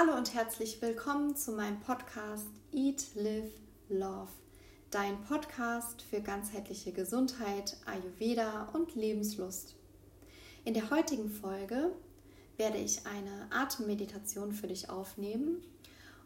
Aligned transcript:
Hallo 0.00 0.16
und 0.16 0.32
herzlich 0.32 0.80
willkommen 0.80 1.34
zu 1.34 1.50
meinem 1.50 1.80
Podcast 1.80 2.46
Eat, 2.72 3.04
Live, 3.16 3.50
Love. 3.88 4.30
Dein 4.92 5.20
Podcast 5.22 6.02
für 6.02 6.20
ganzheitliche 6.20 6.92
Gesundheit, 6.92 7.76
Ayurveda 7.84 8.68
und 8.74 8.94
Lebenslust. 8.94 9.74
In 10.64 10.74
der 10.74 10.90
heutigen 10.90 11.28
Folge 11.28 11.90
werde 12.58 12.78
ich 12.78 13.06
eine 13.06 13.48
Atemmeditation 13.50 14.52
für 14.52 14.68
dich 14.68 14.88
aufnehmen. 14.88 15.64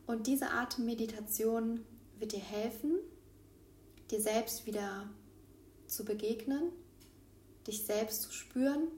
Und 0.07 0.27
diese 0.27 0.51
Atemmeditation 0.51 1.83
wird 2.19 2.33
dir 2.33 2.41
helfen, 2.41 2.99
dir 4.11 4.21
selbst 4.21 4.67
wieder 4.67 5.09
zu 5.87 6.05
begegnen, 6.05 6.73
dich 7.67 7.87
selbst 7.87 8.21
zu 8.21 8.33
spüren 8.33 8.89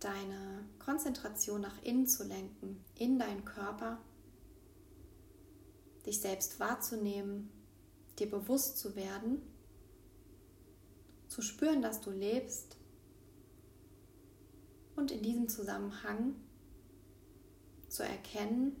deine 0.00 0.64
Konzentration 0.78 1.60
nach 1.60 1.82
innen 1.82 2.06
zu 2.06 2.24
lenken, 2.24 2.84
in 2.94 3.18
deinen 3.18 3.44
Körper, 3.44 3.98
dich 6.04 6.20
selbst 6.20 6.60
wahrzunehmen, 6.60 7.50
dir 8.18 8.30
bewusst 8.30 8.78
zu 8.78 8.94
werden, 8.94 9.42
zu 11.28 11.42
spüren, 11.42 11.82
dass 11.82 12.00
du 12.00 12.10
lebst 12.10 12.76
und 14.94 15.10
in 15.10 15.22
diesem 15.22 15.48
Zusammenhang 15.48 16.36
zu 17.88 18.02
erkennen, 18.02 18.76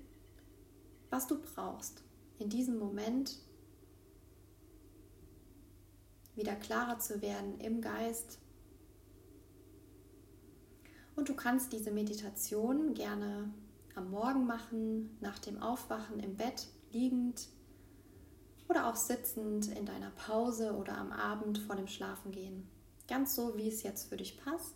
was 1.10 1.26
du 1.26 1.40
brauchst, 1.40 2.02
in 2.38 2.48
diesem 2.48 2.78
Moment 2.78 3.38
wieder 6.34 6.54
klarer 6.54 6.98
zu 6.98 7.22
werden 7.22 7.58
im 7.60 7.80
Geist, 7.80 8.38
und 11.16 11.30
du 11.30 11.34
kannst 11.34 11.72
diese 11.72 11.90
Meditation 11.90 12.94
gerne 12.94 13.50
am 13.94 14.10
Morgen 14.10 14.46
machen, 14.46 15.16
nach 15.20 15.38
dem 15.38 15.60
Aufwachen 15.60 16.20
im 16.20 16.36
Bett, 16.36 16.68
liegend 16.92 17.48
oder 18.68 18.86
auch 18.86 18.96
sitzend 18.96 19.68
in 19.68 19.86
deiner 19.86 20.10
Pause 20.10 20.74
oder 20.74 20.96
am 20.98 21.12
Abend 21.12 21.58
vor 21.58 21.76
dem 21.76 21.88
Schlafengehen. 21.88 22.68
Ganz 23.08 23.34
so, 23.34 23.56
wie 23.56 23.68
es 23.68 23.82
jetzt 23.82 24.08
für 24.08 24.16
dich 24.18 24.38
passt. 24.44 24.74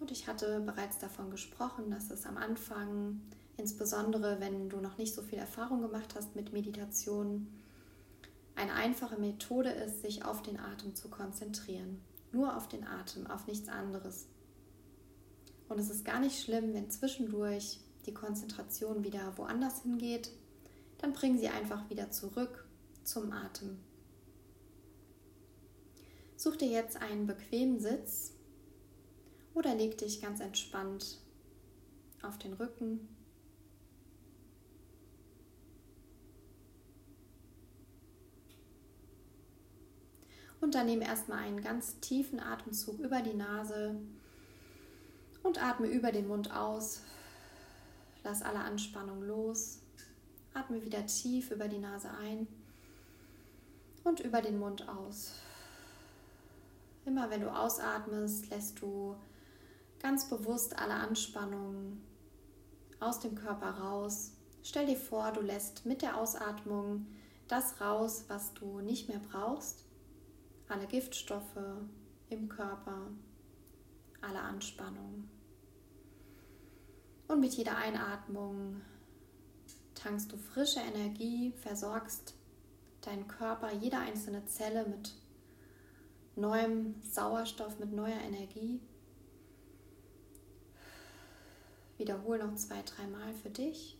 Und 0.00 0.10
ich 0.10 0.26
hatte 0.26 0.60
bereits 0.60 0.98
davon 0.98 1.30
gesprochen, 1.30 1.90
dass 1.92 2.10
es 2.10 2.26
am 2.26 2.36
Anfang, 2.36 3.20
insbesondere 3.56 4.40
wenn 4.40 4.68
du 4.68 4.78
noch 4.78 4.98
nicht 4.98 5.14
so 5.14 5.22
viel 5.22 5.38
Erfahrung 5.38 5.80
gemacht 5.80 6.14
hast 6.16 6.34
mit 6.34 6.52
Meditation, 6.52 7.46
eine 8.56 8.72
einfache 8.72 9.16
Methode 9.16 9.70
ist, 9.70 10.02
sich 10.02 10.24
auf 10.24 10.42
den 10.42 10.58
Atem 10.58 10.96
zu 10.96 11.08
konzentrieren 11.08 12.00
nur 12.32 12.56
auf 12.56 12.68
den 12.68 12.86
Atem, 12.86 13.26
auf 13.26 13.46
nichts 13.46 13.68
anderes. 13.68 14.26
Und 15.68 15.78
es 15.78 15.90
ist 15.90 16.04
gar 16.04 16.20
nicht 16.20 16.42
schlimm, 16.42 16.74
wenn 16.74 16.90
zwischendurch 16.90 17.80
die 18.06 18.14
Konzentration 18.14 19.04
wieder 19.04 19.36
woanders 19.38 19.82
hingeht, 19.82 20.30
dann 20.98 21.12
bring 21.12 21.38
sie 21.38 21.48
einfach 21.48 21.88
wieder 21.90 22.10
zurück 22.10 22.66
zum 23.04 23.32
Atem. 23.32 23.78
Such 26.36 26.56
dir 26.56 26.68
jetzt 26.68 27.00
einen 27.00 27.26
bequemen 27.26 27.78
Sitz 27.78 28.32
oder 29.54 29.74
leg 29.74 29.98
dich 29.98 30.20
ganz 30.20 30.40
entspannt 30.40 31.18
auf 32.22 32.38
den 32.38 32.52
Rücken 32.52 33.08
Und 40.62 40.76
dann 40.76 40.86
nehme 40.86 41.04
erstmal 41.04 41.40
einen 41.40 41.60
ganz 41.60 41.98
tiefen 41.98 42.38
Atemzug 42.38 43.00
über 43.00 43.20
die 43.20 43.34
Nase 43.34 43.96
und 45.42 45.60
atme 45.60 45.88
über 45.88 46.12
den 46.12 46.28
Mund 46.28 46.54
aus. 46.54 47.00
Lass 48.22 48.42
alle 48.42 48.60
Anspannung 48.60 49.22
los. 49.24 49.80
Atme 50.54 50.84
wieder 50.84 51.04
tief 51.06 51.50
über 51.50 51.66
die 51.66 51.80
Nase 51.80 52.10
ein 52.12 52.46
und 54.04 54.20
über 54.20 54.40
den 54.40 54.60
Mund 54.60 54.88
aus. 54.88 55.32
Immer 57.06 57.28
wenn 57.28 57.40
du 57.40 57.52
ausatmest, 57.52 58.48
lässt 58.50 58.80
du 58.80 59.16
ganz 59.98 60.28
bewusst 60.28 60.78
alle 60.78 60.94
Anspannung 60.94 62.00
aus 63.00 63.18
dem 63.18 63.34
Körper 63.34 63.70
raus. 63.70 64.30
Stell 64.62 64.86
dir 64.86 64.96
vor, 64.96 65.32
du 65.32 65.40
lässt 65.40 65.86
mit 65.86 66.02
der 66.02 66.16
Ausatmung 66.16 67.06
das 67.48 67.80
raus, 67.80 68.26
was 68.28 68.54
du 68.54 68.78
nicht 68.78 69.08
mehr 69.08 69.20
brauchst 69.32 69.86
alle 70.68 70.86
Giftstoffe 70.86 71.58
im 72.30 72.48
Körper, 72.48 73.10
alle 74.20 74.40
Anspannung. 74.40 75.28
Und 77.28 77.40
mit 77.40 77.54
jeder 77.54 77.76
Einatmung 77.76 78.80
tankst 79.94 80.32
du 80.32 80.36
frische 80.36 80.80
Energie, 80.80 81.52
versorgst 81.52 82.34
deinen 83.02 83.28
Körper, 83.28 83.72
jede 83.72 83.98
einzelne 83.98 84.44
Zelle 84.46 84.86
mit 84.86 85.14
neuem 86.36 86.94
Sauerstoff, 87.02 87.78
mit 87.78 87.92
neuer 87.92 88.20
Energie. 88.20 88.80
Wiederhol 91.98 92.38
noch 92.38 92.54
zwei, 92.56 92.82
dreimal 92.82 93.32
für 93.34 93.50
dich. 93.50 93.98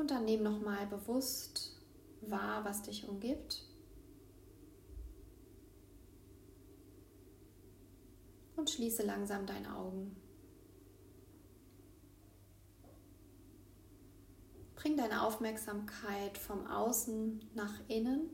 Und 0.00 0.10
dann 0.10 0.24
nimm 0.24 0.42
nochmal 0.42 0.86
bewusst 0.86 1.78
wahr, 2.22 2.64
was 2.64 2.80
dich 2.80 3.06
umgibt. 3.06 3.66
Und 8.56 8.70
schließe 8.70 9.02
langsam 9.02 9.44
deine 9.44 9.76
Augen. 9.76 10.16
Bring 14.74 14.96
deine 14.96 15.22
Aufmerksamkeit 15.22 16.38
vom 16.38 16.66
Außen 16.66 17.50
nach 17.54 17.74
innen. 17.88 18.30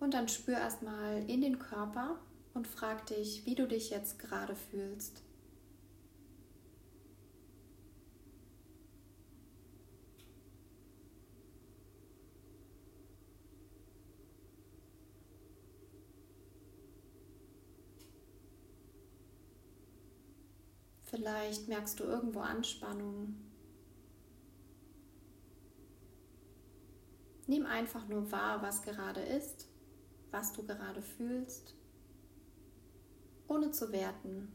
Und 0.00 0.14
dann 0.14 0.26
spür 0.26 0.56
erstmal 0.56 1.30
in 1.30 1.42
den 1.42 1.60
Körper 1.60 2.18
und 2.54 2.66
frag 2.66 3.06
dich, 3.06 3.46
wie 3.46 3.54
du 3.54 3.68
dich 3.68 3.90
jetzt 3.90 4.18
gerade 4.18 4.56
fühlst. 4.56 5.25
Vielleicht 21.16 21.66
merkst 21.66 21.98
du 21.98 22.04
irgendwo 22.04 22.40
Anspannung. 22.40 23.36
Nimm 27.46 27.64
einfach 27.64 28.06
nur 28.06 28.30
wahr, 28.30 28.60
was 28.60 28.82
gerade 28.82 29.20
ist, 29.20 29.66
was 30.30 30.52
du 30.52 30.62
gerade 30.66 31.00
fühlst, 31.00 31.74
ohne 33.48 33.70
zu 33.70 33.92
werten. 33.92 34.52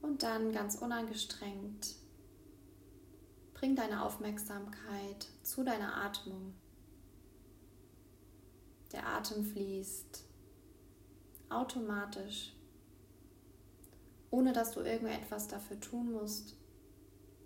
Und 0.00 0.22
dann 0.22 0.52
ganz 0.52 0.76
unangestrengt 0.76 1.99
Bring 3.60 3.76
deine 3.76 4.02
Aufmerksamkeit 4.06 5.28
zu 5.42 5.62
deiner 5.62 5.94
Atmung. 5.94 6.54
Der 8.90 9.06
Atem 9.06 9.44
fließt 9.44 10.24
automatisch, 11.50 12.54
ohne 14.30 14.54
dass 14.54 14.72
du 14.72 14.80
irgendetwas 14.80 15.46
dafür 15.46 15.78
tun 15.78 16.10
musst. 16.10 16.56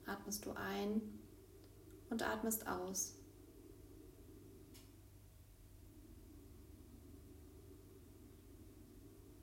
Atmest 0.06 0.46
du 0.46 0.52
ein 0.52 1.02
und 2.10 2.22
atmest 2.22 2.68
aus. 2.68 3.16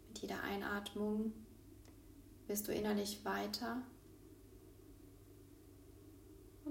Mit 0.07 0.19
jeder 0.19 0.41
Einatmung 0.43 1.33
wirst 2.47 2.69
du 2.69 2.71
innerlich 2.71 3.25
weiter 3.25 3.83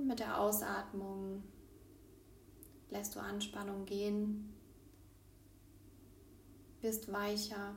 und 0.01 0.07
mit 0.07 0.21
der 0.21 0.41
Ausatmung 0.41 1.43
lässt 2.89 3.15
du 3.15 3.21
Anspannung 3.21 3.85
gehen, 3.85 4.55
wirst 6.81 7.13
weicher. 7.13 7.75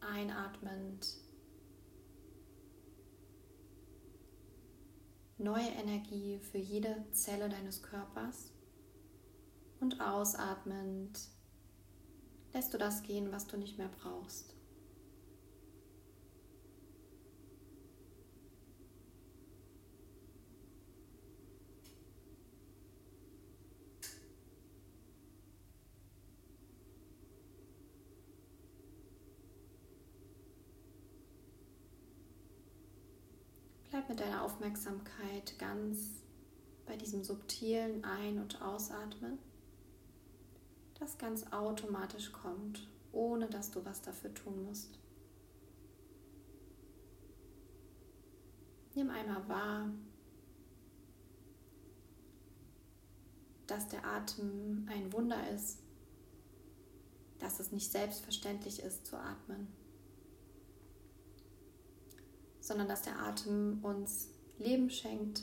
Einatmend 0.00 1.16
neue 5.38 5.68
Energie 5.68 6.38
für 6.38 6.58
jede 6.58 7.04
Zelle 7.12 7.48
deines 7.48 7.82
Körpers. 7.82 8.50
Und 9.80 10.00
ausatmend 10.00 11.18
lässt 12.52 12.74
du 12.74 12.78
das 12.78 13.02
gehen, 13.02 13.32
was 13.32 13.46
du 13.46 13.56
nicht 13.56 13.78
mehr 13.78 13.90
brauchst. 14.02 14.54
Bleib 33.90 34.08
mit 34.08 34.20
deiner 34.20 34.42
Aufmerksamkeit 34.42 35.58
ganz 35.58 36.22
bei 36.86 36.96
diesem 36.96 37.22
subtilen 37.22 38.04
Ein- 38.04 38.38
und 38.38 38.62
Ausatmen, 38.62 39.38
das 41.02 41.18
ganz 41.18 41.44
automatisch 41.52 42.32
kommt, 42.32 42.88
ohne 43.12 43.48
dass 43.48 43.70
du 43.70 43.84
was 43.84 44.00
dafür 44.02 44.32
tun 44.32 44.64
musst. 44.64 44.98
Nimm 48.94 49.10
einmal 49.10 49.48
wahr, 49.48 49.90
dass 53.66 53.88
der 53.88 54.04
Atem 54.06 54.86
ein 54.90 55.12
Wunder 55.12 55.50
ist, 55.50 55.78
dass 57.38 57.58
es 57.58 57.72
nicht 57.72 57.90
selbstverständlich 57.90 58.80
ist 58.82 59.06
zu 59.06 59.16
atmen 59.16 59.66
sondern 62.62 62.88
dass 62.88 63.02
der 63.02 63.18
Atem 63.18 63.80
uns 63.82 64.28
Leben 64.58 64.88
schenkt. 64.88 65.42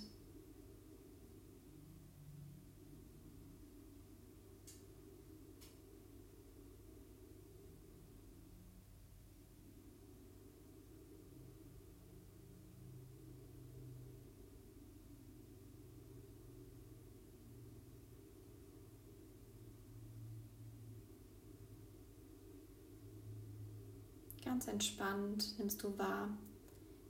Ganz 24.49 24.67
entspannt 24.67 25.59
nimmst 25.59 25.83
du 25.83 25.95
wahr, 25.99 26.27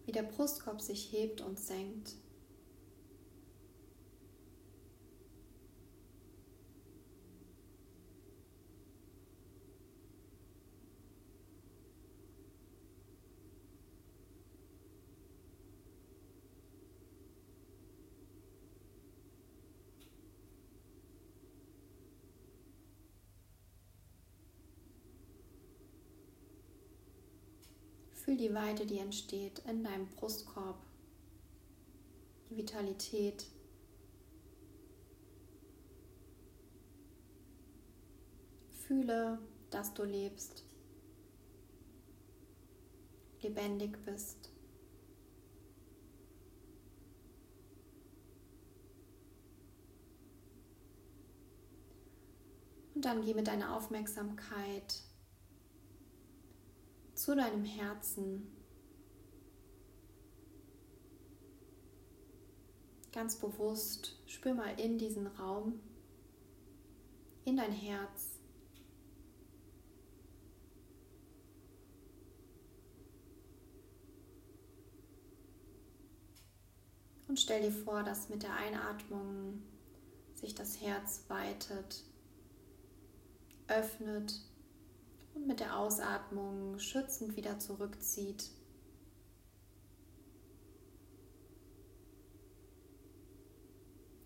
wie 0.06 0.12
der 0.12 0.24
Brustkorb 0.24 0.82
sich 0.82 1.14
hebt 1.14 1.40
und 1.40 1.58
senkt. 1.58 2.16
Fühl 28.30 28.38
die 28.38 28.54
Weite, 28.54 28.86
die 28.86 29.00
entsteht 29.00 29.58
in 29.68 29.84
deinem 29.84 30.06
Brustkorb, 30.06 30.78
die 32.48 32.58
Vitalität. 32.58 33.48
Fühle, 38.86 39.40
dass 39.72 39.96
du 39.96 40.04
lebst, 40.04 40.64
lebendig 43.42 43.98
bist. 44.06 44.52
Und 52.94 53.06
dann 53.06 53.24
geh 53.24 53.34
mit 53.34 53.48
deiner 53.48 53.76
Aufmerksamkeit 53.76 55.09
zu 57.20 57.36
deinem 57.36 57.66
Herzen. 57.66 58.48
Ganz 63.12 63.36
bewusst 63.36 64.18
spür 64.26 64.54
mal 64.54 64.80
in 64.80 64.98
diesen 64.98 65.28
Raum, 65.28 65.82
in 67.44 67.58
dein 67.58 67.74
Herz. 67.74 68.40
Und 77.28 77.38
stell 77.38 77.62
dir 77.62 77.72
vor, 77.74 78.04
dass 78.04 78.30
mit 78.30 78.44
der 78.44 78.56
Einatmung 78.56 79.62
sich 80.36 80.56
das 80.56 80.80
Herz 80.80 81.26
weitet, 81.28 82.02
öffnet 83.68 84.49
und 85.40 85.48
mit 85.48 85.60
der 85.60 85.78
Ausatmung 85.78 86.80
schützend 86.80 87.36
wieder 87.36 87.60
zurückzieht. 87.60 88.50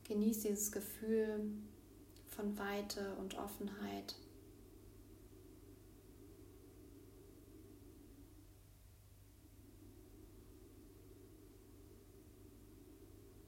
Genieß 0.06 0.42
dieses 0.42 0.72
Gefühl 0.72 1.52
von 2.28 2.58
Weite 2.58 3.16
und 3.16 3.38
Offenheit. 3.38 4.16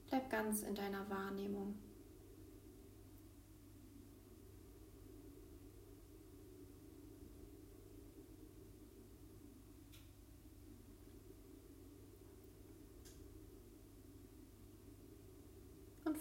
Bleib 0.07 0.29
ganz 0.29 0.61
in 0.63 0.75
deiner 0.75 1.09
Wahrnehmung. 1.09 1.75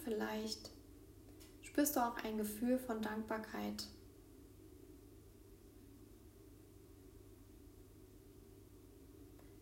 Vielleicht 0.05 0.69
spürst 1.63 1.95
du 1.95 1.99
auch 1.99 2.15
ein 2.23 2.37
Gefühl 2.37 2.77
von 2.77 3.01
Dankbarkeit. 3.01 3.87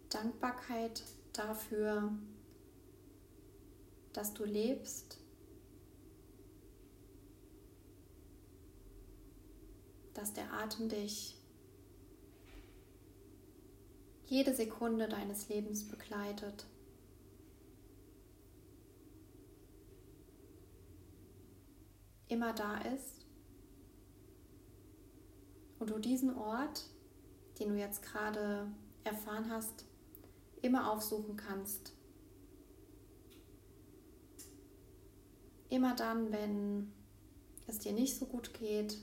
Dankbarkeit 0.09 1.01
dafür, 1.31 2.11
dass 4.11 4.33
du 4.33 4.43
lebst, 4.43 5.17
dass 10.13 10.33
der 10.33 10.53
Atem 10.53 10.89
dich 10.89 11.35
jede 14.27 14.53
Sekunde 14.53 15.07
deines 15.07 15.49
Lebens 15.49 15.87
begleitet. 15.87 16.65
Immer 22.33 22.51
da 22.53 22.79
ist 22.79 23.25
und 25.79 25.91
du 25.91 25.99
diesen 25.99 26.35
Ort, 26.35 26.85
den 27.59 27.69
du 27.69 27.79
jetzt 27.79 28.01
gerade 28.01 28.67
erfahren 29.03 29.51
hast, 29.51 29.85
immer 30.61 30.91
aufsuchen 30.91 31.37
kannst. 31.37 31.93
Immer 35.69 35.95
dann, 35.95 36.31
wenn 36.31 36.91
es 37.67 37.79
dir 37.79 37.93
nicht 37.93 38.17
so 38.17 38.25
gut 38.25 38.53
geht 38.53 38.97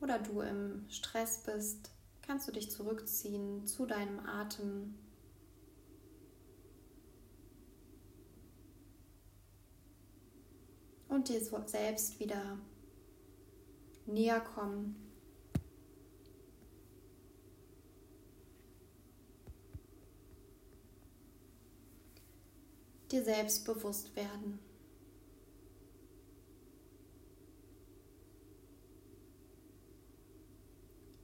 oder 0.00 0.18
du 0.18 0.40
im 0.40 0.84
Stress 0.88 1.42
bist, 1.44 1.90
kannst 2.22 2.46
du 2.46 2.52
dich 2.52 2.70
zurückziehen 2.70 3.66
zu 3.66 3.86
deinem 3.86 4.20
Atem 4.20 4.94
und 11.12 11.28
dir 11.28 11.42
selbst 11.66 12.18
wieder 12.20 12.58
näher 14.06 14.40
kommen. 14.40 14.96
Dir 23.10 23.22
selbst 23.22 23.66
bewusst 23.66 24.16
werden. 24.16 24.58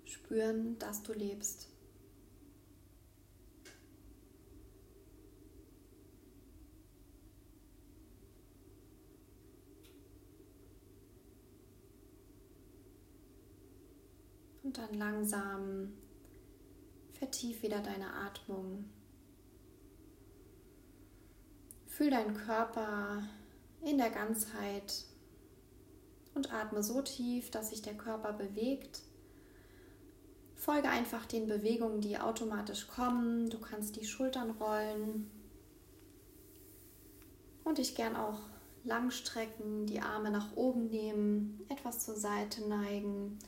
Spüren, 0.04 0.78
dass 0.78 1.02
du 1.02 1.14
lebst. 1.14 1.68
Und 14.68 14.77
dann 14.88 14.98
langsam 14.98 15.92
vertief 17.12 17.62
wieder 17.62 17.80
deine 17.80 18.12
Atmung. 18.12 18.84
Fühl 21.86 22.10
deinen 22.10 22.34
Körper 22.34 23.22
in 23.84 23.98
der 23.98 24.10
Ganzheit 24.10 25.04
und 26.34 26.52
atme 26.52 26.82
so 26.82 27.02
tief, 27.02 27.50
dass 27.50 27.70
sich 27.70 27.82
der 27.82 27.96
Körper 27.96 28.32
bewegt. 28.32 29.02
Folge 30.54 30.88
einfach 30.88 31.26
den 31.26 31.46
Bewegungen, 31.46 32.00
die 32.00 32.18
automatisch 32.18 32.86
kommen. 32.88 33.50
Du 33.50 33.58
kannst 33.58 33.96
die 33.96 34.04
Schultern 34.04 34.50
rollen 34.52 35.30
und 37.64 37.78
dich 37.78 37.94
gern 37.94 38.16
auch 38.16 38.40
lang 38.84 39.10
strecken, 39.10 39.86
die 39.86 40.00
Arme 40.00 40.30
nach 40.30 40.56
oben 40.56 40.88
nehmen, 40.88 41.64
etwas 41.68 42.04
zur 42.04 42.16
Seite 42.16 42.66
neigen. 42.68 43.38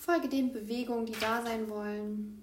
Folge 0.00 0.30
den 0.30 0.50
Bewegungen, 0.50 1.04
die 1.04 1.12
da 1.12 1.42
sein 1.42 1.68
wollen. 1.68 2.42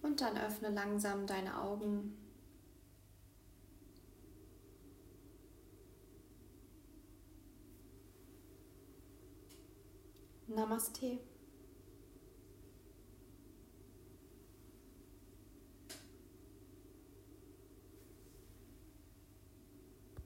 Und 0.00 0.20
dann 0.20 0.38
öffne 0.38 0.68
langsam 0.70 1.26
deine 1.26 1.60
Augen. 1.60 2.16
Namaste. 10.46 11.18